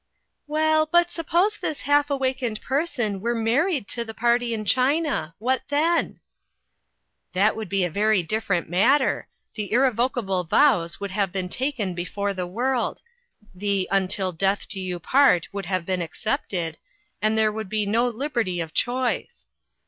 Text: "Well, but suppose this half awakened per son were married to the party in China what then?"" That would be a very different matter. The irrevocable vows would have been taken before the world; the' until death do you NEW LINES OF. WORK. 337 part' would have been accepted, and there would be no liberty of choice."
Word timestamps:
"Well, 0.47 0.87
but 0.87 1.11
suppose 1.11 1.57
this 1.61 1.81
half 1.81 2.09
awakened 2.09 2.59
per 2.59 2.87
son 2.87 3.21
were 3.21 3.35
married 3.35 3.87
to 3.89 4.03
the 4.03 4.15
party 4.15 4.51
in 4.51 4.65
China 4.65 5.35
what 5.37 5.61
then?"" 5.67 6.21
That 7.33 7.55
would 7.55 7.69
be 7.69 7.83
a 7.85 7.91
very 7.91 8.23
different 8.23 8.67
matter. 8.67 9.27
The 9.53 9.71
irrevocable 9.71 10.43
vows 10.43 10.99
would 10.99 11.11
have 11.11 11.31
been 11.31 11.49
taken 11.49 11.93
before 11.93 12.33
the 12.33 12.47
world; 12.47 13.03
the' 13.53 13.87
until 13.91 14.31
death 14.31 14.67
do 14.67 14.79
you 14.79 14.95
NEW 14.95 15.01
LINES 15.03 15.05
OF. 15.05 15.13
WORK. 15.13 15.43
337 15.53 15.53
part' 15.53 15.53
would 15.53 15.65
have 15.67 15.85
been 15.85 16.01
accepted, 16.01 16.77
and 17.21 17.37
there 17.37 17.51
would 17.51 17.69
be 17.69 17.85
no 17.85 18.07
liberty 18.07 18.59
of 18.59 18.73
choice." 18.73 19.49